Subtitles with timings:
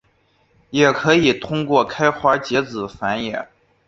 [0.71, 3.49] 也可以通过开花结籽繁衍。